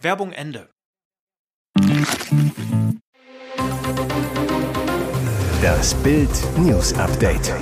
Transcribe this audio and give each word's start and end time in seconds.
Werbung 0.00 0.32
Ende. 0.32 0.68
Das 5.62 5.94
Bild 6.02 6.30
News 6.58 6.94
Update. 6.94 7.52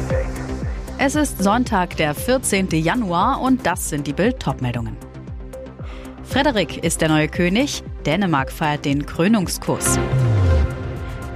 Es 0.99 1.15
ist 1.15 1.43
Sonntag, 1.43 1.97
der 1.97 2.15
14. 2.15 2.69
Januar 2.71 3.41
und 3.41 3.67
das 3.67 3.89
sind 3.89 4.07
die 4.07 4.13
Bild 4.13 4.41
Topmeldungen. 4.41 4.97
Frederik 6.25 6.83
ist 6.85 7.01
der 7.01 7.09
neue 7.09 7.29
König, 7.29 7.83
Dänemark 8.05 8.51
feiert 8.51 8.85
den 8.85 9.07
Krönungskurs. 9.07 9.99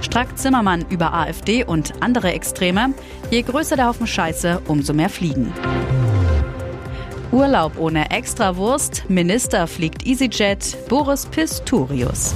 Strack 0.01 0.37
Zimmermann 0.37 0.85
über 0.89 1.13
AfD 1.13 1.63
und 1.63 1.93
andere 2.01 2.33
Extreme. 2.33 2.93
Je 3.29 3.43
größer 3.43 3.75
der 3.75 3.87
Haufen 3.87 4.07
Scheiße, 4.07 4.61
umso 4.67 4.93
mehr 4.93 5.09
Fliegen. 5.09 5.53
Urlaub 7.31 7.79
ohne 7.79 8.11
Extrawurst, 8.11 9.09
Minister 9.09 9.65
fliegt 9.65 10.05
EasyJet, 10.05 10.77
Boris 10.89 11.25
Pistorius. 11.25 12.35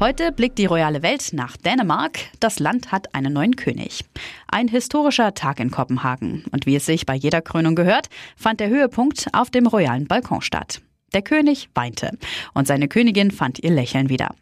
Heute 0.00 0.32
blickt 0.32 0.56
die 0.56 0.64
royale 0.64 1.02
Welt 1.02 1.34
nach 1.34 1.58
Dänemark. 1.58 2.20
Das 2.40 2.58
Land 2.58 2.90
hat 2.90 3.14
einen 3.14 3.34
neuen 3.34 3.56
König. 3.56 4.06
Ein 4.50 4.68
historischer 4.68 5.34
Tag 5.34 5.60
in 5.60 5.70
Kopenhagen. 5.70 6.44
Und 6.52 6.64
wie 6.64 6.76
es 6.76 6.86
sich 6.86 7.04
bei 7.04 7.14
jeder 7.14 7.42
Krönung 7.42 7.74
gehört, 7.74 8.08
fand 8.34 8.60
der 8.60 8.70
Höhepunkt 8.70 9.26
auf 9.34 9.50
dem 9.50 9.66
royalen 9.66 10.06
Balkon 10.06 10.40
statt. 10.40 10.80
Der 11.14 11.22
König 11.22 11.70
weinte 11.74 12.10
und 12.54 12.66
seine 12.66 12.88
Königin 12.88 13.30
fand 13.30 13.58
ihr 13.58 13.70
Lächeln 13.70 14.08
wieder. 14.08 14.34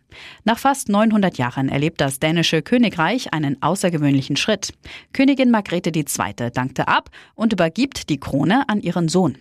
Nach 0.45 0.59
fast 0.59 0.89
900 0.89 1.39
Jahren 1.39 1.69
erlebt 1.69 2.01
das 2.01 2.19
dänische 2.19 2.63
Königreich 2.63 3.33
einen 3.33 3.63
außergewöhnlichen 3.63 4.37
Schritt. 4.37 4.73
Königin 5.13 5.51
Margrethe 5.51 5.91
II. 5.95 6.51
dankte 6.53 6.89
ab 6.89 7.11
und 7.35 7.53
übergibt 7.53 8.09
die 8.09 8.19
Krone 8.19 8.69
an 8.69 8.81
ihren 8.81 9.09
Sohn. 9.09 9.39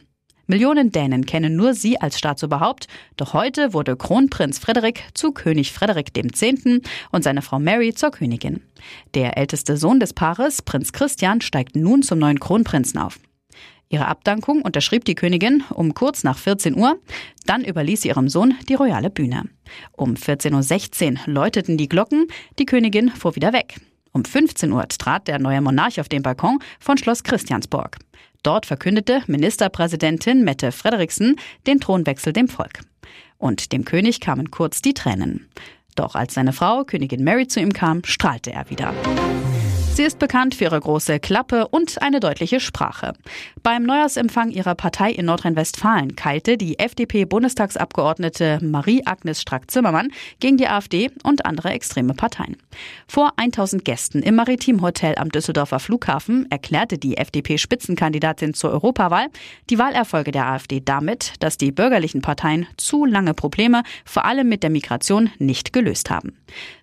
Millionen 0.48 0.92
Dänen 0.92 1.26
kennen 1.26 1.56
nur 1.56 1.74
sie 1.74 2.00
als 2.00 2.20
Staatsoberhaupt, 2.20 2.88
doch 3.18 3.34
heute 3.34 3.74
wurde 3.74 3.98
Kronprinz 3.98 4.60
Frederik 4.60 5.04
zu 5.16 5.32
König 5.32 5.72
Frederik 5.72 6.16
X. 6.16 6.44
und 7.12 7.24
seine 7.24 7.42
Frau 7.42 7.58
Mary 7.58 7.96
zur 7.96 8.12
Königin. 8.12 8.62
Der 9.16 9.38
älteste 9.38 9.76
Sohn 9.76 10.00
des 10.00 10.14
Paares, 10.14 10.62
Prinz 10.62 10.92
Christian, 10.92 11.42
steigt 11.42 11.76
nun 11.76 12.04
zum 12.04 12.20
neuen 12.20 12.40
Kronprinzen 12.40 13.00
auf. 13.00 13.20
Ihre 13.90 14.08
Abdankung 14.08 14.62
unterschrieb 14.62 15.06
die 15.06 15.16
Königin 15.16 15.64
um 15.70 15.94
kurz 15.94 16.24
nach 16.24 16.38
14 16.38 16.76
Uhr. 16.76 16.98
Dann 17.46 17.64
überließ 17.64 18.02
sie 18.02 18.10
ihrem 18.10 18.30
Sohn 18.30 18.56
die 18.68 18.74
royale 18.74 19.10
Bühne. 19.10 19.44
Um 19.92 20.16
14.16 20.16 21.12
Uhr 21.14 21.34
läuteten 21.34 21.78
die 21.78 21.90
Glocken. 21.90 22.28
Die 22.58 22.66
Königin 22.66 23.10
fuhr 23.10 23.36
wieder 23.36 23.54
weg. 23.54 23.80
Um 24.12 24.26
15 24.26 24.72
Uhr 24.72 24.88
trat 24.88 25.28
der 25.28 25.40
neue 25.40 25.62
Monarch 25.62 26.00
auf 26.00 26.10
den 26.10 26.24
Balkon 26.24 26.60
von 26.80 26.98
Schloss 26.98 27.24
Christiansborg. 27.24 27.98
Dort 28.44 28.66
verkündete 28.66 29.24
Ministerpräsidentin 29.28 30.44
Mette 30.44 30.72
Frederiksen 30.72 31.36
den 31.68 31.80
Thronwechsel 31.80 32.32
dem 32.32 32.48
Volk. 32.48 32.82
Und 33.38 33.72
dem 33.72 33.86
König 33.86 34.20
kamen 34.20 34.52
kurz 34.52 34.82
die 34.82 34.94
Tränen. 34.94 35.50
Doch 35.96 36.16
als 36.16 36.34
seine 36.34 36.54
Frau, 36.54 36.84
Königin 36.84 37.24
Mary, 37.24 37.48
zu 37.48 37.60
ihm 37.60 37.74
kam, 37.74 38.04
strahlte 38.04 38.52
er 38.52 38.70
wieder. 38.70 38.94
Sie 39.96 40.04
ist 40.04 40.20
bekannt 40.20 40.56
für 40.56 40.66
ihre 40.66 40.82
große 40.82 41.22
Klappe 41.22 41.70
und 41.70 42.02
eine 42.02 42.20
deutliche 42.20 42.60
Sprache. 42.60 43.14
Beim 43.64 43.84
Neujahrsempfang 43.84 44.52
ihrer 44.52 44.76
Partei 44.76 45.10
in 45.12 45.26
Nordrhein-Westfalen 45.26 46.18
keilte 46.18 46.58
die 46.58 46.78
FDP-Bundestagsabgeordnete 46.80 48.60
Marie-Agnes 48.62 49.40
Strack-Zimmermann 49.40 50.12
gegen 50.42 50.58
die 50.58 50.68
AfD 50.68 51.12
und 51.24 51.46
andere 51.46 51.70
extreme 51.70 52.14
Parteien. 52.14 52.58
Vor 53.08 53.32
1000 53.38 53.86
Gästen 53.86 54.22
im 54.22 54.36
Maritimhotel 54.36 55.16
am 55.16 55.30
Düsseldorfer 55.30 55.80
Flughafen 55.80 56.52
erklärte 56.52 56.98
die 56.98 57.16
FDP-Spitzenkandidatin 57.16 58.54
zur 58.54 58.72
Europawahl 58.72 59.28
die 59.70 59.80
Wahlerfolge 59.80 60.34
der 60.34 60.48
AfD 60.48 60.82
damit, 60.84 61.36
dass 61.40 61.56
die 61.58 61.72
bürgerlichen 61.72 62.22
Parteien 62.22 62.68
zu 62.76 63.06
lange 63.06 63.34
Probleme, 63.34 63.84
vor 64.04 64.26
allem 64.26 64.50
mit 64.50 64.62
der 64.62 64.72
Migration, 64.72 65.30
nicht 65.40 65.72
gelöst 65.72 66.10
haben. 66.10 66.34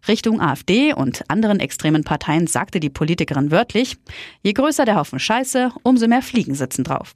Richtung 0.08 0.40
AfD 0.40 0.94
und 0.94 1.30
anderen 1.30 1.60
extremen 1.60 2.04
Parteien 2.04 2.46
sagte 2.46 2.80
die 2.80 2.88
Politikerin 3.02 3.50
wörtlich, 3.50 3.96
je 4.44 4.52
größer 4.52 4.84
der 4.84 4.94
Haufen 4.94 5.18
Scheiße, 5.18 5.72
umso 5.82 6.06
mehr 6.06 6.22
Fliegen 6.22 6.54
sitzen 6.54 6.84
drauf. 6.84 7.14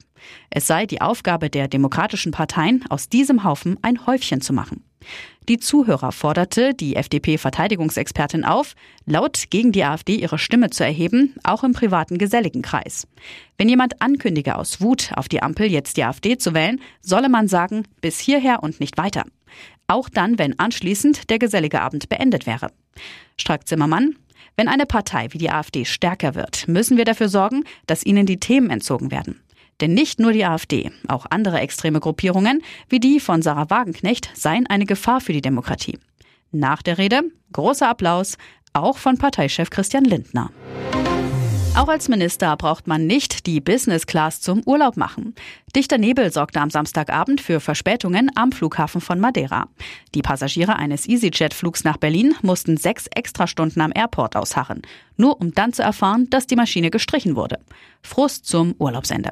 Es 0.49 0.67
sei 0.67 0.85
die 0.85 0.99
Aufgabe 0.99 1.49
der 1.49 1.69
demokratischen 1.69 2.33
Parteien, 2.33 2.83
aus 2.89 3.07
diesem 3.07 3.45
Haufen 3.45 3.77
ein 3.83 4.05
Häufchen 4.05 4.41
zu 4.41 4.51
machen. 4.51 4.83
Die 5.47 5.59
Zuhörer 5.59 6.11
forderte 6.11 6.73
die 6.73 6.97
FDP-Verteidigungsexpertin 6.97 8.43
auf, 8.43 8.75
laut 9.05 9.45
gegen 9.49 9.71
die 9.71 9.85
AfD 9.85 10.15
ihre 10.15 10.37
Stimme 10.37 10.71
zu 10.71 10.83
erheben, 10.83 11.35
auch 11.45 11.63
im 11.63 11.71
privaten 11.71 12.17
geselligen 12.17 12.63
Kreis. 12.63 13.07
Wenn 13.57 13.69
jemand 13.69 14.01
ankündige, 14.01 14.57
aus 14.57 14.81
Wut 14.81 15.11
auf 15.15 15.29
die 15.29 15.41
Ampel 15.41 15.71
jetzt 15.71 15.95
die 15.95 16.03
AfD 16.03 16.37
zu 16.37 16.53
wählen, 16.53 16.81
solle 16.99 17.29
man 17.29 17.47
sagen, 17.47 17.83
bis 18.01 18.19
hierher 18.19 18.61
und 18.61 18.81
nicht 18.81 18.97
weiter. 18.97 19.23
Auch 19.87 20.09
dann, 20.09 20.37
wenn 20.37 20.59
anschließend 20.59 21.29
der 21.29 21.39
gesellige 21.39 21.79
Abend 21.79 22.09
beendet 22.09 22.45
wäre. 22.45 22.71
Strack-Zimmermann, 23.37 24.17
wenn 24.55 24.67
eine 24.67 24.85
Partei 24.85 25.27
wie 25.31 25.37
die 25.37 25.51
AfD 25.51 25.85
stärker 25.85 26.35
wird, 26.35 26.67
müssen 26.67 26.97
wir 26.97 27.05
dafür 27.05 27.29
sorgen, 27.29 27.63
dass 27.85 28.05
ihnen 28.05 28.25
die 28.25 28.39
Themen 28.39 28.69
entzogen 28.69 29.11
werden. 29.11 29.41
Denn 29.81 29.93
nicht 29.93 30.19
nur 30.19 30.33
die 30.33 30.45
AfD, 30.45 30.91
auch 31.07 31.25
andere 31.29 31.59
extreme 31.59 31.99
Gruppierungen 31.99 32.63
wie 32.89 32.99
die 32.99 33.19
von 33.19 33.41
Sarah 33.41 33.69
Wagenknecht 33.69 34.31
seien 34.33 34.67
eine 34.67 34.85
Gefahr 34.85 35.21
für 35.21 35.33
die 35.33 35.41
Demokratie. 35.41 35.99
Nach 36.51 36.81
der 36.81 36.97
Rede 36.97 37.21
großer 37.53 37.87
Applaus, 37.87 38.37
auch 38.73 38.97
von 38.97 39.17
Parteichef 39.17 39.69
Christian 39.69 40.05
Lindner. 40.05 40.51
Auch 41.77 41.89
als 41.89 42.09
Minister 42.09 42.57
braucht 42.57 42.87
man 42.87 43.05
nicht 43.05 43.45
die 43.45 43.61
Business 43.61 44.07
Class 44.07 44.41
zum 44.41 44.63
Urlaub 44.65 44.97
machen. 44.97 45.35
Dichter 45.75 45.99
Nebel 45.99 46.31
sorgte 46.31 46.59
am 46.59 46.71
Samstagabend 46.71 47.39
für 47.39 47.59
Verspätungen 47.59 48.31
am 48.33 48.51
Flughafen 48.51 48.99
von 48.99 49.19
Madeira. 49.19 49.69
Die 50.15 50.23
Passagiere 50.23 50.77
eines 50.77 51.07
EasyJet-Flugs 51.07 51.83
nach 51.83 51.97
Berlin 51.97 52.33
mussten 52.41 52.77
sechs 52.77 53.05
Extrastunden 53.13 53.79
am 53.83 53.91
Airport 53.93 54.35
ausharren, 54.35 54.81
nur 55.17 55.39
um 55.39 55.53
dann 55.53 55.71
zu 55.71 55.83
erfahren, 55.83 56.27
dass 56.31 56.47
die 56.47 56.55
Maschine 56.55 56.89
gestrichen 56.89 57.35
wurde. 57.35 57.59
Frust 58.01 58.47
zum 58.47 58.73
Urlaubsende. 58.79 59.29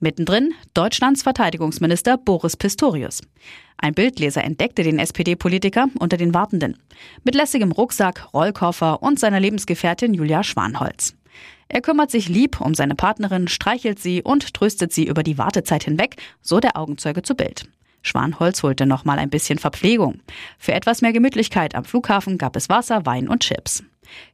Mittendrin 0.00 0.52
Deutschlands 0.74 1.22
Verteidigungsminister 1.22 2.18
Boris 2.18 2.56
Pistorius. 2.56 3.20
Ein 3.76 3.94
Bildleser 3.94 4.42
entdeckte 4.42 4.82
den 4.82 4.98
SPD-Politiker 4.98 5.86
unter 6.00 6.16
den 6.16 6.34
Wartenden. 6.34 6.76
Mit 7.22 7.36
lässigem 7.36 7.70
Rucksack, 7.70 8.34
Rollkoffer 8.34 9.00
und 9.00 9.20
seiner 9.20 9.38
Lebensgefährtin 9.38 10.12
Julia 10.12 10.42
Schwanholz. 10.42 11.14
Er 11.68 11.80
kümmert 11.80 12.10
sich 12.10 12.28
lieb 12.28 12.60
um 12.60 12.74
seine 12.74 12.94
Partnerin, 12.94 13.48
streichelt 13.48 13.98
sie 13.98 14.22
und 14.22 14.54
tröstet 14.54 14.92
sie 14.92 15.06
über 15.06 15.22
die 15.22 15.38
Wartezeit 15.38 15.84
hinweg, 15.84 16.16
so 16.40 16.60
der 16.60 16.76
Augenzeuge 16.76 17.22
zu 17.22 17.34
Bild. 17.34 17.68
Schwanholz 18.02 18.62
holte 18.62 18.86
noch 18.86 19.04
mal 19.04 19.18
ein 19.18 19.30
bisschen 19.30 19.58
Verpflegung. 19.58 20.20
Für 20.58 20.72
etwas 20.72 21.00
mehr 21.00 21.12
Gemütlichkeit 21.12 21.74
am 21.74 21.84
Flughafen 21.84 22.36
gab 22.36 22.54
es 22.54 22.68
Wasser, 22.68 23.06
Wein 23.06 23.28
und 23.28 23.42
Chips. 23.42 23.82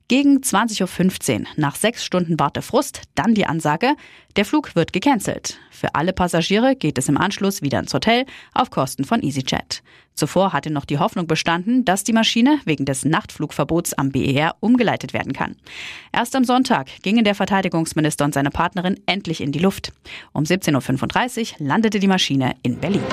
Gegen 0.09 0.39
20.15 0.39 1.41
Uhr, 1.41 1.47
nach 1.57 1.77
sechs 1.77 2.05
Stunden 2.05 2.39
Wartefrust, 2.39 3.03
dann 3.15 3.35
die 3.35 3.47
Ansage, 3.47 3.95
der 4.37 4.45
Flug 4.45 4.75
wird 4.75 4.93
gecancelt. 4.93 5.59
Für 5.71 5.95
alle 5.95 6.13
Passagiere 6.13 6.75
geht 6.75 6.99
es 6.99 7.09
im 7.09 7.17
Anschluss 7.17 7.63
wieder 7.63 7.79
ins 7.79 7.95
Hotel 7.95 8.27
auf 8.53 8.71
Kosten 8.71 9.05
von 9.05 9.23
EasyJet. 9.23 9.83
Zuvor 10.15 10.53
hatte 10.53 10.71
noch 10.71 10.85
die 10.85 10.99
Hoffnung 10.99 11.27
bestanden, 11.27 11.85
dass 11.85 12.05
die 12.05 12.13
Maschine 12.13 12.59
wegen 12.65 12.85
des 12.85 13.05
Nachtflugverbots 13.05 13.95
am 13.95 14.11
BER 14.11 14.57
umgeleitet 14.61 15.15
werden 15.15 15.33
kann. 15.33 15.57
Erst 16.13 16.37
am 16.37 16.45
Sonntag 16.45 16.89
gingen 17.03 17.25
der 17.25 17.35
Verteidigungsminister 17.35 18.25
und 18.25 18.35
seine 18.35 18.51
Partnerin 18.51 19.01
endlich 19.07 19.41
in 19.41 19.53
die 19.53 19.61
Luft. 19.61 19.93
Um 20.33 20.45
17.35 20.45 21.53
Uhr 21.61 21.67
landete 21.67 22.01
die 22.01 22.09
Maschine 22.09 22.55
in 22.63 22.79
Berlin. 22.79 23.05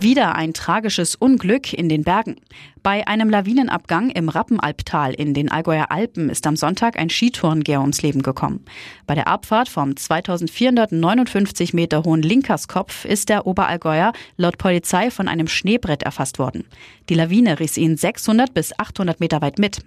Wieder 0.00 0.36
ein 0.36 0.54
tragisches 0.54 1.16
Unglück 1.16 1.72
in 1.72 1.88
den 1.88 2.04
Bergen. 2.04 2.36
Bei 2.82 3.06
einem 3.06 3.30
Lawinenabgang 3.30 4.10
im 4.10 4.28
Rappenalptal 4.28 5.14
in 5.14 5.34
den 5.34 5.50
Allgäuer 5.50 5.90
Alpen 5.90 6.28
ist 6.28 6.46
am 6.46 6.54
Sonntag 6.54 6.98
ein 6.98 7.10
Skitourengeher 7.10 7.80
ums 7.80 8.02
Leben 8.02 8.22
gekommen. 8.22 8.64
Bei 9.06 9.14
der 9.14 9.26
Abfahrt 9.26 9.68
vom 9.68 9.96
2459 9.96 11.74
Meter 11.74 12.04
hohen 12.04 12.22
Linkerskopf 12.22 13.04
ist 13.04 13.30
der 13.30 13.46
Oberallgäuer 13.46 14.12
laut 14.36 14.58
Polizei 14.58 15.10
von 15.10 15.28
einem 15.28 15.48
Schneebrett 15.48 16.02
erfasst 16.02 16.38
worden. 16.38 16.64
Die 17.08 17.14
Lawine 17.14 17.58
riss 17.58 17.76
ihn 17.76 17.96
600 17.96 18.52
bis 18.54 18.78
800 18.78 19.18
Meter 19.20 19.40
weit 19.40 19.58
mit. 19.58 19.80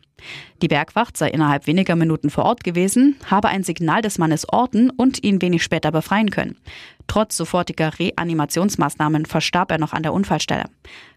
Die 0.62 0.68
Bergwacht 0.68 1.18
sei 1.18 1.30
innerhalb 1.30 1.68
weniger 1.68 1.96
Minuten 1.96 2.30
vor 2.30 2.46
Ort 2.46 2.64
gewesen, 2.64 3.16
habe 3.30 3.48
ein 3.48 3.64
Signal 3.64 4.02
des 4.02 4.18
Mannes 4.18 4.48
orten 4.48 4.90
und 4.90 5.24
ihn 5.24 5.42
wenig 5.42 5.64
später 5.64 5.92
befreien 5.92 6.30
können. 6.30 6.58
Trotz 7.08 7.36
sofortiger 7.36 7.98
Reanimationsmaßnahmen 7.98 9.26
verstarb 9.26 9.72
er 9.72 9.80
noch 9.80 9.94
an 9.94 10.04
der 10.04 10.14
Unfallstelle. 10.14 10.66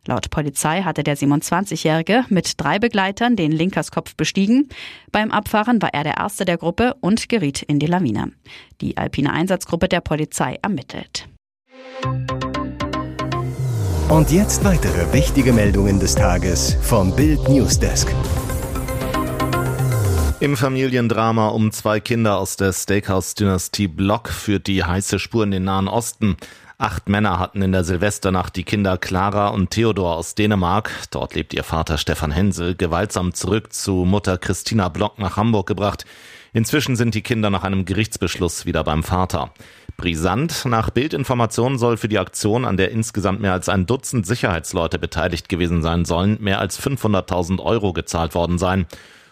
Laut 0.06 0.28
Polizei 0.30 0.82
hatte 0.82 1.02
der 1.02 1.16
27-Jährige 1.16 2.24
mit 2.28 2.60
drei 2.60 2.78
Begleitern 2.78 3.36
den 3.36 3.52
Linkerskopf 3.52 4.16
bestiegen. 4.16 4.68
Beim 5.12 5.30
Abfahren 5.30 5.80
war 5.80 5.94
er 5.94 6.04
der 6.04 6.18
Erste 6.18 6.44
der 6.44 6.58
Gruppe 6.58 6.94
und 7.00 7.28
geriet 7.30 7.62
in 7.62 7.78
die 7.78 7.86
Lawine. 7.86 8.32
Die 8.82 8.98
alpine 8.98 9.32
Einsatzgruppe 9.32 9.88
der 9.88 10.00
Polizei 10.00 10.58
ermittelt. 10.60 11.26
Und 14.10 14.30
jetzt 14.30 14.62
weitere 14.64 15.10
wichtige 15.14 15.54
Meldungen 15.54 15.98
des 15.98 16.14
Tages 16.14 16.76
vom 16.82 17.16
Bild 17.16 17.48
Newsdesk. 17.48 18.14
Im 20.40 20.58
Familiendrama 20.58 21.48
um 21.48 21.72
zwei 21.72 22.00
Kinder 22.00 22.36
aus 22.36 22.56
der 22.56 22.74
Steakhouse-Dynastie 22.74 23.88
Block 23.88 24.28
führt 24.28 24.66
die 24.66 24.84
heiße 24.84 25.18
Spur 25.18 25.44
in 25.44 25.52
den 25.52 25.64
Nahen 25.64 25.88
Osten. 25.88 26.36
Acht 26.84 27.08
Männer 27.08 27.38
hatten 27.38 27.62
in 27.62 27.72
der 27.72 27.82
Silvesternacht 27.82 28.54
die 28.56 28.62
Kinder 28.62 28.98
Clara 28.98 29.48
und 29.48 29.70
Theodor 29.70 30.16
aus 30.16 30.34
Dänemark, 30.34 30.90
dort 31.10 31.34
lebt 31.34 31.54
ihr 31.54 31.64
Vater 31.64 31.96
Stefan 31.96 32.30
Hensel, 32.30 32.74
gewaltsam 32.74 33.32
zurück 33.32 33.72
zu 33.72 34.04
Mutter 34.04 34.36
Christina 34.36 34.90
Block 34.90 35.18
nach 35.18 35.38
Hamburg 35.38 35.66
gebracht. 35.66 36.04
Inzwischen 36.52 36.94
sind 36.94 37.14
die 37.14 37.22
Kinder 37.22 37.48
nach 37.48 37.64
einem 37.64 37.86
Gerichtsbeschluss 37.86 38.66
wieder 38.66 38.84
beim 38.84 39.02
Vater. 39.02 39.54
Brisant, 39.96 40.66
nach 40.66 40.90
Bildinformationen 40.90 41.78
soll 41.78 41.96
für 41.96 42.08
die 42.08 42.18
Aktion, 42.18 42.66
an 42.66 42.76
der 42.76 42.90
insgesamt 42.90 43.40
mehr 43.40 43.54
als 43.54 43.70
ein 43.70 43.86
Dutzend 43.86 44.26
Sicherheitsleute 44.26 44.98
beteiligt 44.98 45.48
gewesen 45.48 45.80
sein 45.80 46.04
sollen, 46.04 46.36
mehr 46.42 46.58
als 46.60 46.78
500.000 46.78 47.64
Euro 47.64 47.94
gezahlt 47.94 48.34
worden 48.34 48.58
sein. 48.58 48.84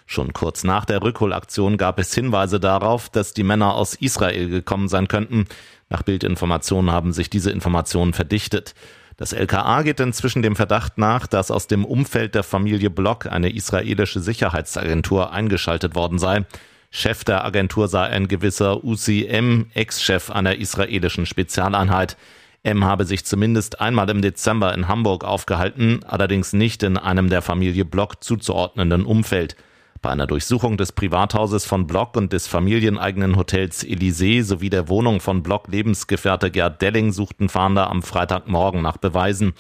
Schon 0.07 0.33
kurz 0.33 0.65
nach 0.65 0.85
der 0.85 1.03
Rückholaktion 1.03 1.79
gab 1.79 1.99
es 1.99 2.15
Hinweise 2.15 2.61
darauf, 2.61 3.09
dass 3.09 3.35
die 3.35 3.45
Männer 3.45 3.75
aus 3.75 3.95
Israel 3.95 4.49
gekommen 4.49 4.89
sein 4.89 5.09
könnten. 5.09 5.47
Nach 5.93 6.03
Bildinformationen 6.03 6.91
haben 6.91 7.13
sich 7.13 7.29
diese 7.29 7.51
Informationen 7.51 8.15
verdichtet. 8.15 8.75
Das 9.19 9.35
LKA 9.35 9.83
geht 9.83 10.01
inzwischen 10.01 10.41
dem 10.41 10.57
Verdacht 10.57 10.97
nach, 10.97 11.27
dass 11.27 11.51
aus 11.51 11.67
dem 11.67 11.85
Umfeld 11.85 12.35
der 12.35 12.45
Familie 12.45 12.89
Block 12.89 13.27
eine 13.27 13.55
israelische 13.55 14.21
Sicherheitsagentur 14.21 15.33
eingeschaltet 15.33 15.95
worden 15.95 16.19
sei. 16.19 16.47
Chef 16.91 17.25
der 17.25 17.45
Agentur 17.45 17.89
sei 17.89 18.05
ein 18.05 18.27
gewisser 18.27 18.83
Uzi 18.83 19.27
M., 19.27 19.67
Ex-Chef 19.75 20.31
einer 20.31 20.57
israelischen 20.57 21.27
Spezialeinheit. 21.27 22.17
M 22.63 22.85
habe 22.85 23.05
sich 23.05 23.27
zumindest 23.27 23.83
einmal 23.83 24.09
im 24.09 24.23
Dezember 24.23 24.73
in 24.73 24.89
Hamburg 24.89 25.25
aufgehalten, 25.25 26.01
allerdings 26.05 26.55
nicht 26.55 26.83
in 26.83 26.97
einem 26.97 27.29
der 27.29 27.43
Familie 27.43 27.85
Block 27.85 28.25
zuzuordnenden 28.25 29.05
Umfeld. 29.05 29.57
Bei 30.03 30.11
einer 30.11 30.27
Durchsuchung 30.27 30.77
des 30.77 30.91
Privathauses 30.91 31.65
von 31.65 31.87
Block 31.87 32.17
und 32.17 32.33
des 32.33 32.49
familieneigenen 32.49 33.37
Hotels 33.37 33.85
Elysee 33.85 34.43
sowie 34.43 34.69
der 34.69 34.89
Wohnung 34.89 35.21
von 35.21 35.45
Block 35.45 35.69
Lebensgefährte 35.69 36.51
Gerd 36.51 36.83
Delling 36.83 37.13
suchten 37.13 37.49
Fahnder 37.49 37.89
am 37.89 38.03
Freitagmorgen 38.03 38.83
nach 38.83 38.97
Beweisen. 38.97 39.53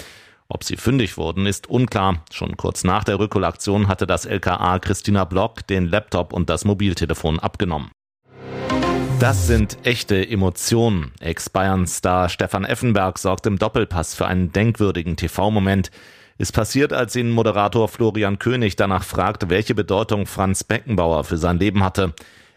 Ob 0.48 0.64
sie 0.64 0.76
fündig 0.76 1.16
wurden, 1.16 1.46
ist 1.46 1.70
unklar. 1.70 2.24
Schon 2.32 2.56
kurz 2.56 2.82
nach 2.82 3.04
der 3.04 3.20
Rückholaktion 3.20 3.86
hatte 3.86 4.04
das 4.08 4.24
LKA 4.24 4.80
Christina 4.80 5.24
Block 5.24 5.64
den 5.68 5.86
Laptop 5.86 6.32
und 6.32 6.50
das 6.50 6.64
Mobiltelefon 6.64 7.38
abgenommen. 7.38 7.92
Das 9.20 9.46
sind 9.46 9.78
echte 9.84 10.28
Emotionen. 10.28 11.12
Ex-Bayern-Star 11.20 12.28
Stefan 12.28 12.64
Effenberg 12.64 13.20
sorgt 13.20 13.46
im 13.46 13.60
Doppelpass 13.60 14.16
für 14.16 14.26
einen 14.26 14.50
denkwürdigen 14.50 15.14
TV-Moment. 15.14 15.92
Es 16.38 16.52
passiert, 16.52 16.92
als 16.92 17.14
ihn 17.16 17.30
Moderator 17.30 17.88
Florian 17.88 18.38
König 18.38 18.76
danach 18.76 19.04
fragt, 19.04 19.48
welche 19.48 19.74
Bedeutung 19.74 20.26
Franz 20.26 20.64
Beckenbauer 20.64 21.24
für 21.24 21.36
sein 21.36 21.58
Leben 21.58 21.84
hatte. 21.84 22.14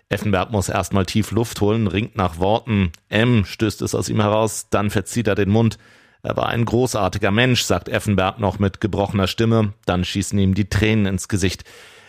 Effenberg 0.10 0.51
muss 0.51 0.69
erstmal 0.69 1.06
tief 1.06 1.31
Luft 1.31 1.62
holen, 1.62 1.88
ringt 1.88 2.16
nach 2.16 2.38
Worten. 2.39 2.92
M 3.10 3.44
stößt 3.45 3.81
es 3.81 3.95
aus 3.95 4.10
ihm 4.10 4.22
heraus, 4.22 4.68
dann 4.69 4.89
verzieht 4.89 5.27
er 5.27 5.36
den 5.36 5.50
Mund. 5.50 5.77
Er 6.22 6.38
war 6.38 6.50
ein 6.50 6.66
großartiger 6.66 7.31
Mensch, 7.31 7.62
sagt 7.63 7.89
Effenberg 7.89 8.39
noch 8.39 8.57
mit 8.60 8.81
gebrochener 8.81 9.27
Stimme, 9.27 9.74
dann 9.86 10.04
schießen 10.04 10.39
ihm 10.39 10.54
die 10.56 10.69
Tränen 10.69 11.06
ins 11.06 11.28
Gesicht. 11.28 11.63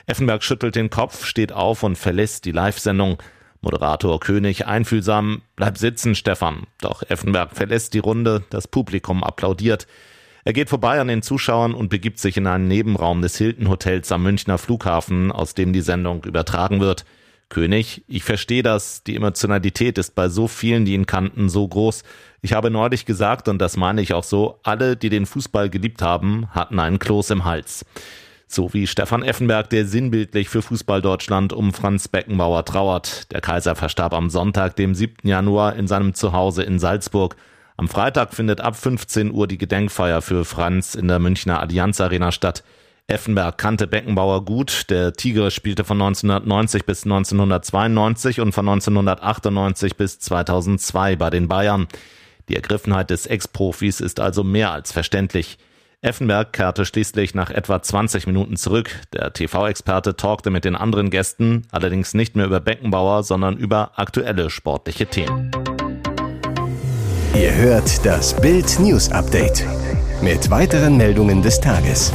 Effenberg 0.07 0.43
schüttelt 0.43 0.77
den 0.77 0.89
Kopf, 0.91 1.25
steht 1.25 1.53
auf 1.53 1.83
und 1.83 1.97
verlässt 1.97 2.45
die 2.45 2.53
Live-Sendung. 2.53 3.19
Moderator 3.61 4.21
König 4.21 4.67
einfühlsam, 4.67 5.43
bleib 5.57 5.77
sitzen, 5.79 6.15
Stefan. 6.15 6.67
Doch 6.81 7.03
Effenberg 7.09 7.55
verlässt 7.55 7.95
die 7.95 7.99
Runde, 7.99 8.45
das 8.51 8.69
Publikum 8.69 9.25
applaudiert. 9.25 9.87
Er 10.47 10.53
geht 10.53 10.69
vorbei 10.69 11.01
an 11.01 11.09
den 11.09 11.23
Zuschauern 11.23 11.75
und 11.75 11.89
begibt 11.89 12.21
sich 12.21 12.37
in 12.37 12.47
einen 12.47 12.69
Nebenraum 12.69 13.21
des 13.21 13.37
Hilton 13.37 13.69
Hotels 13.69 14.13
am 14.13 14.23
Münchner 14.23 14.59
Flughafen, 14.59 15.33
aus 15.33 15.55
dem 15.55 15.73
die 15.73 15.81
Sendung 15.81 16.23
übertragen 16.23 16.79
wird. 16.79 17.05
König, 17.49 18.05
ich 18.07 18.23
verstehe 18.23 18.63
das, 18.63 19.03
die 19.03 19.17
Emotionalität 19.17 19.99
ist 19.99 20.15
bei 20.15 20.29
so 20.29 20.47
vielen, 20.47 20.85
die 20.85 20.95
ihn 20.95 21.07
kannten, 21.07 21.49
so 21.49 21.67
groß. 21.67 22.05
Ich 22.43 22.53
habe 22.53 22.71
neulich 22.71 23.07
gesagt, 23.07 23.49
und 23.49 23.59
das 23.59 23.77
meine 23.77 24.01
ich 24.01 24.15
auch 24.15 24.23
so, 24.23 24.61
alle, 24.63 24.97
die 24.97 25.09
den 25.09 25.27
Fußball 25.27 25.69
geliebt 25.69 26.01
haben, 26.01 26.47
hatten 26.51 26.79
einen 26.79 27.01
Kloß 27.01 27.31
im 27.31 27.45
Hals. 27.45 27.85
So 28.47 28.73
wie 28.73 28.87
Stefan 28.87 29.25
Effenberg, 29.25 29.69
der 29.71 29.85
sinnbildlich 29.85 30.49
für 30.49 30.63
Fußball 30.63 31.03
Deutschland 31.03 31.53
um 31.53 31.73
Franz 31.73 32.07
Beckenbauer 32.07 32.65
trauert. 32.65 33.33
Der 33.33 33.41
Kaiser 33.41 33.75
verstarb 33.75 34.15
am 34.15 34.31
Sonntag, 34.31 34.77
dem 34.77 34.95
7. 34.95 35.27
Januar, 35.27 35.75
in 35.75 35.89
seinem 35.89 36.15
Zuhause 36.15 36.63
in 36.63 36.79
Salzburg. 36.79 37.35
Am 37.79 37.89
Freitag 37.89 38.33
findet 38.33 38.63
ab 38.63 38.75
15 38.75 39.33
Uhr 39.33 39.47
die 39.47 39.59
Gedenkfeier 39.59 40.23
für 40.23 40.47
Franz 40.47 40.95
in 40.95 41.09
der 41.09 41.19
Münchner 41.19 41.61
Allianz 41.61 42.01
Arena 42.01 42.33
statt. 42.33 42.65
Effenberg 43.07 43.59
kannte 43.59 43.87
Beckenbauer 43.87 44.45
gut. 44.45 44.89
Der 44.89 45.13
Tiger 45.13 45.51
spielte 45.51 45.85
von 45.85 46.01
1990 46.01 46.87
bis 46.87 47.05
1992 47.05 48.41
und 48.41 48.53
von 48.53 48.69
1998 48.69 49.97
bis 49.97 50.19
2002 50.19 51.17
bei 51.17 51.29
den 51.29 51.49
Bayern. 51.49 51.87
Die 52.49 52.57
Ergriffenheit 52.57 53.11
des 53.11 53.27
Ex-Profis 53.27 54.01
ist 54.01 54.21
also 54.21 54.43
mehr 54.43 54.73
als 54.73 54.93
verständlich. 54.93 55.59
Effenberg 56.01 56.53
kehrte 56.53 56.85
schließlich 56.85 57.35
nach 57.35 57.51
etwa 57.51 57.83
20 57.83 58.27
Minuten 58.27 58.57
zurück. 58.57 58.91
Der 59.13 59.33
TV-Experte 59.33 60.17
talkte 60.17 60.51
mit 60.51 60.65
den 60.65 60.77
anderen 60.77 61.11
Gästen, 61.11 61.67
allerdings 61.71 62.15
nicht 62.15 62.37
mehr 62.37 62.47
über 62.47 62.61
Beckenbauer, 62.61 63.23
sondern 63.23 63.57
über 63.57 63.99
aktuelle 63.99 64.49
sportliche 64.51 65.07
Themen. 65.07 65.51
Ihr 67.35 67.55
hört 67.55 68.05
das 68.05 68.35
Bild 68.41 68.79
News 68.81 69.11
Update 69.11 69.65
mit 70.23 70.51
weiteren 70.51 70.97
Meldungen 70.97 71.43
des 71.43 71.61
Tages. 71.61 72.13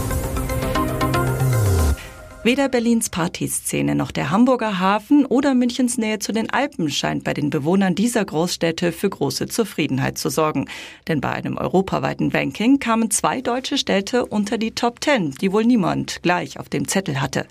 Weder 2.44 2.70
Berlins 2.70 3.10
Partyszene 3.10 3.94
noch 3.94 4.10
der 4.12 4.32
Hamburger 4.32 4.80
Hafen 4.80 5.28
oder 5.28 5.54
Münchens 5.54 6.00
Nähe 6.00 6.18
zu 6.18 6.32
den 6.32 6.50
Alpen 6.50 6.90
scheint 6.90 7.24
bei 7.24 7.36
den 7.36 7.52
Bewohnern 7.52 7.94
dieser 7.94 8.26
Großstädte 8.26 8.92
für 8.92 9.10
große 9.10 9.48
Zufriedenheit 9.48 10.18
zu 10.18 10.30
sorgen. 10.30 10.68
Denn 11.08 11.22
bei 11.22 11.30
einem 11.30 11.58
europaweiten 11.58 12.32
Ranking 12.32 12.80
kamen 12.80 13.12
zwei 13.12 13.42
deutsche 13.42 13.78
Städte 13.78 14.26
unter 14.26 14.58
die 14.58 14.72
Top 14.72 15.02
Ten, 15.02 15.32
die 15.40 15.52
wohl 15.52 15.66
niemand 15.66 16.24
gleich 16.24 16.60
auf 16.60 16.68
dem 16.68 16.88
Zettel 16.88 17.22
hatte. 17.22 17.46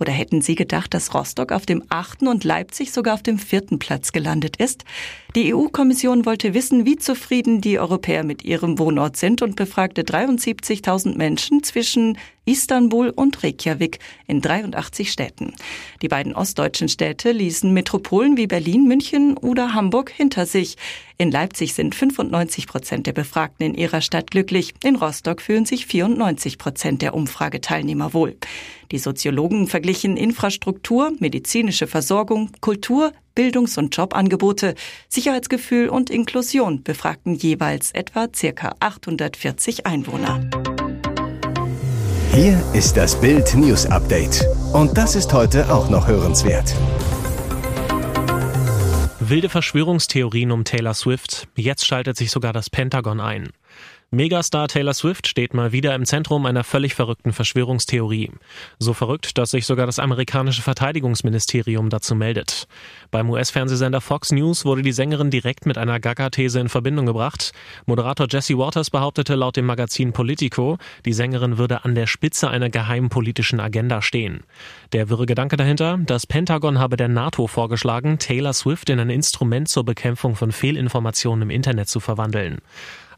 Oder 0.00 0.12
hätten 0.12 0.40
Sie 0.40 0.54
gedacht, 0.54 0.94
dass 0.94 1.14
Rostock 1.14 1.52
auf 1.52 1.66
dem 1.66 1.82
achten 1.88 2.28
und 2.28 2.44
Leipzig 2.44 2.92
sogar 2.92 3.14
auf 3.14 3.22
dem 3.22 3.38
vierten 3.38 3.78
Platz 3.78 4.12
gelandet 4.12 4.56
ist? 4.56 4.84
Die 5.34 5.54
EU-Kommission 5.54 6.24
wollte 6.24 6.54
wissen, 6.54 6.86
wie 6.86 6.96
zufrieden 6.96 7.60
die 7.60 7.78
Europäer 7.78 8.24
mit 8.24 8.44
ihrem 8.44 8.78
Wohnort 8.78 9.16
sind 9.16 9.42
und 9.42 9.56
befragte 9.56 10.02
73.000 10.02 11.16
Menschen 11.16 11.62
zwischen 11.62 12.16
Istanbul 12.48 13.10
und 13.10 13.42
Reykjavik 13.44 13.98
in 14.26 14.40
83 14.40 15.12
Städten. 15.12 15.52
Die 16.00 16.08
beiden 16.08 16.34
ostdeutschen 16.34 16.88
Städte 16.88 17.30
ließen 17.30 17.72
Metropolen 17.74 18.38
wie 18.38 18.46
Berlin, 18.46 18.88
München 18.88 19.36
oder 19.36 19.74
Hamburg 19.74 20.10
hinter 20.10 20.46
sich. 20.46 20.76
In 21.18 21.30
Leipzig 21.30 21.74
sind 21.74 21.94
95 21.94 22.66
Prozent 22.66 23.06
der 23.06 23.12
Befragten 23.12 23.66
in 23.66 23.74
ihrer 23.74 24.00
Stadt 24.00 24.30
glücklich. 24.30 24.72
In 24.82 24.96
Rostock 24.96 25.42
fühlen 25.42 25.66
sich 25.66 25.84
94 25.84 26.56
Prozent 26.56 27.02
der 27.02 27.12
Umfrageteilnehmer 27.14 28.14
wohl. 28.14 28.36
Die 28.92 28.98
Soziologen 28.98 29.66
verglichen 29.66 30.16
Infrastruktur, 30.16 31.12
medizinische 31.18 31.86
Versorgung, 31.86 32.50
Kultur, 32.62 33.12
Bildungs- 33.34 33.76
und 33.76 33.94
Jobangebote, 33.94 34.74
Sicherheitsgefühl 35.08 35.90
und 35.90 36.08
Inklusion 36.08 36.82
befragten 36.82 37.34
jeweils 37.34 37.90
etwa 37.92 38.28
circa 38.34 38.74
840 38.80 39.86
Einwohner. 39.86 40.48
Hier 42.32 42.62
ist 42.72 42.96
das 42.96 43.20
Bild 43.20 43.54
News 43.54 43.86
Update. 43.86 44.46
Und 44.72 44.96
das 44.96 45.16
ist 45.16 45.32
heute 45.32 45.72
auch 45.72 45.88
noch 45.88 46.06
hörenswert. 46.06 46.74
Wilde 49.18 49.48
Verschwörungstheorien 49.48 50.52
um 50.52 50.64
Taylor 50.64 50.94
Swift. 50.94 51.48
Jetzt 51.56 51.86
schaltet 51.86 52.16
sich 52.16 52.30
sogar 52.30 52.52
das 52.52 52.70
Pentagon 52.70 53.20
ein. 53.20 53.48
Megastar 54.10 54.68
Taylor 54.68 54.94
Swift 54.94 55.26
steht 55.26 55.52
mal 55.52 55.72
wieder 55.72 55.94
im 55.94 56.06
Zentrum 56.06 56.46
einer 56.46 56.64
völlig 56.64 56.94
verrückten 56.94 57.34
Verschwörungstheorie. 57.34 58.30
So 58.78 58.94
verrückt, 58.94 59.36
dass 59.36 59.50
sich 59.50 59.66
sogar 59.66 59.84
das 59.84 59.98
amerikanische 59.98 60.62
Verteidigungsministerium 60.62 61.90
dazu 61.90 62.14
meldet. 62.14 62.68
Beim 63.10 63.28
US-Fernsehsender 63.28 64.00
Fox 64.00 64.32
News 64.32 64.64
wurde 64.64 64.80
die 64.80 64.92
Sängerin 64.92 65.28
direkt 65.28 65.66
mit 65.66 65.76
einer 65.76 66.00
Gaga-These 66.00 66.58
in 66.58 66.70
Verbindung 66.70 67.04
gebracht. 67.04 67.52
Moderator 67.84 68.26
Jesse 68.30 68.56
Waters 68.56 68.88
behauptete 68.88 69.34
laut 69.34 69.58
dem 69.58 69.66
Magazin 69.66 70.14
Politico, 70.14 70.78
die 71.04 71.12
Sängerin 71.12 71.58
würde 71.58 71.84
an 71.84 71.94
der 71.94 72.06
Spitze 72.06 72.48
einer 72.48 72.70
geheimen 72.70 73.10
politischen 73.10 73.60
Agenda 73.60 74.00
stehen. 74.00 74.44
Der 74.94 75.10
wirre 75.10 75.26
Gedanke 75.26 75.58
dahinter, 75.58 75.98
das 75.98 76.26
Pentagon 76.26 76.78
habe 76.78 76.96
der 76.96 77.08
NATO 77.08 77.46
vorgeschlagen, 77.46 78.18
Taylor 78.18 78.54
Swift 78.54 78.88
in 78.88 79.00
ein 79.00 79.10
Instrument 79.10 79.68
zur 79.68 79.84
Bekämpfung 79.84 80.34
von 80.34 80.50
Fehlinformationen 80.50 81.42
im 81.42 81.50
Internet 81.50 81.90
zu 81.90 82.00
verwandeln. 82.00 82.62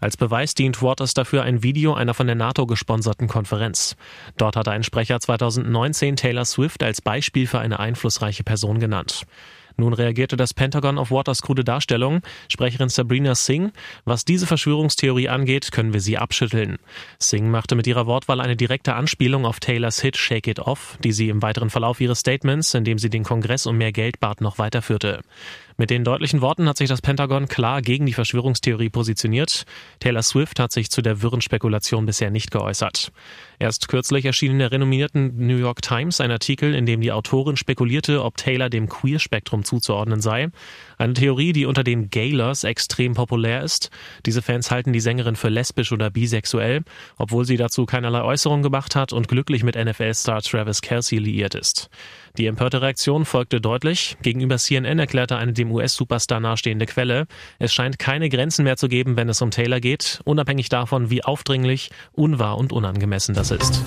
Als 0.00 0.16
Beweis 0.16 0.54
dient 0.54 0.82
Waters 0.82 1.12
dafür 1.12 1.42
ein 1.42 1.62
Video 1.62 1.92
einer 1.92 2.14
von 2.14 2.26
der 2.26 2.36
NATO 2.36 2.66
gesponserten 2.66 3.28
Konferenz. 3.28 3.96
Dort 4.38 4.56
hatte 4.56 4.70
ein 4.70 4.82
Sprecher 4.82 5.20
2019 5.20 6.16
Taylor 6.16 6.46
Swift 6.46 6.82
als 6.82 7.02
Beispiel 7.02 7.46
für 7.46 7.58
eine 7.58 7.78
einflussreiche 7.78 8.42
Person 8.42 8.80
genannt. 8.80 9.26
Nun 9.80 9.94
reagierte 9.94 10.36
das 10.36 10.52
Pentagon 10.52 10.98
auf 10.98 11.10
Waters 11.10 11.40
krude 11.40 11.64
Darstellung. 11.64 12.20
Sprecherin 12.48 12.90
Sabrina 12.90 13.34
Singh, 13.34 13.72
was 14.04 14.26
diese 14.26 14.46
Verschwörungstheorie 14.46 15.30
angeht, 15.30 15.72
können 15.72 15.94
wir 15.94 16.02
sie 16.02 16.18
abschütteln. 16.18 16.76
Singh 17.18 17.48
machte 17.48 17.76
mit 17.76 17.86
ihrer 17.86 18.06
Wortwahl 18.06 18.42
eine 18.42 18.56
direkte 18.56 18.94
Anspielung 18.94 19.46
auf 19.46 19.58
Taylors 19.58 20.02
Hit 20.02 20.18
Shake 20.18 20.48
It 20.48 20.58
Off, 20.58 20.98
die 21.02 21.12
sie 21.12 21.30
im 21.30 21.40
weiteren 21.40 21.70
Verlauf 21.70 21.98
ihres 22.02 22.20
Statements, 22.20 22.74
in 22.74 22.84
dem 22.84 22.98
sie 22.98 23.08
den 23.08 23.24
Kongress 23.24 23.64
um 23.64 23.78
mehr 23.78 23.90
Geld 23.90 24.20
bat, 24.20 24.42
noch 24.42 24.58
weiterführte. 24.58 25.22
Mit 25.80 25.88
den 25.88 26.04
deutlichen 26.04 26.42
Worten 26.42 26.68
hat 26.68 26.76
sich 26.76 26.90
das 26.90 27.00
Pentagon 27.00 27.48
klar 27.48 27.80
gegen 27.80 28.04
die 28.04 28.12
Verschwörungstheorie 28.12 28.90
positioniert. 28.90 29.64
Taylor 29.98 30.22
Swift 30.22 30.60
hat 30.60 30.72
sich 30.72 30.90
zu 30.90 31.00
der 31.00 31.22
wirren 31.22 31.40
Spekulation 31.40 32.04
bisher 32.04 32.30
nicht 32.30 32.50
geäußert. 32.50 33.10
Erst 33.58 33.88
kürzlich 33.88 34.26
erschien 34.26 34.52
in 34.52 34.58
der 34.58 34.72
renommierten 34.72 35.46
New 35.46 35.56
York 35.56 35.80
Times 35.80 36.20
ein 36.20 36.30
Artikel, 36.30 36.74
in 36.74 36.84
dem 36.84 37.00
die 37.00 37.12
Autorin 37.12 37.56
spekulierte, 37.56 38.22
ob 38.22 38.36
Taylor 38.36 38.68
dem 38.68 38.90
Queer-Spektrum 38.90 39.64
zuzuordnen 39.70 40.20
sei. 40.20 40.48
Eine 40.98 41.14
Theorie, 41.14 41.52
die 41.52 41.64
unter 41.64 41.84
den 41.84 42.10
Gaylers 42.10 42.64
extrem 42.64 43.14
populär 43.14 43.62
ist. 43.62 43.90
Diese 44.26 44.42
Fans 44.42 44.70
halten 44.70 44.92
die 44.92 45.00
Sängerin 45.00 45.36
für 45.36 45.48
lesbisch 45.48 45.92
oder 45.92 46.10
bisexuell, 46.10 46.82
obwohl 47.16 47.44
sie 47.44 47.56
dazu 47.56 47.86
keinerlei 47.86 48.22
Äußerung 48.22 48.62
gemacht 48.62 48.96
hat 48.96 49.12
und 49.12 49.28
glücklich 49.28 49.62
mit 49.62 49.76
NFL-Star 49.76 50.42
Travis 50.42 50.82
Kelsey 50.82 51.18
liiert 51.18 51.54
ist. 51.54 51.88
Die 52.36 52.46
empörte 52.46 52.82
Reaktion 52.82 53.24
folgte 53.24 53.60
deutlich. 53.60 54.16
Gegenüber 54.22 54.58
CNN 54.58 54.98
erklärte 54.98 55.36
eine 55.36 55.52
dem 55.52 55.70
US-Superstar 55.70 56.40
nahestehende 56.40 56.86
Quelle, 56.86 57.26
es 57.58 57.72
scheint 57.72 57.98
keine 57.98 58.28
Grenzen 58.28 58.64
mehr 58.64 58.76
zu 58.76 58.88
geben, 58.88 59.16
wenn 59.16 59.28
es 59.28 59.42
um 59.42 59.50
Taylor 59.50 59.80
geht, 59.80 60.20
unabhängig 60.24 60.68
davon, 60.68 61.10
wie 61.10 61.24
aufdringlich, 61.24 61.90
unwahr 62.12 62.58
und 62.58 62.72
unangemessen 62.72 63.34
das 63.34 63.50
ist. 63.50 63.82